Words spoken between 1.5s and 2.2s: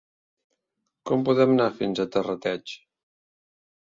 anar fins a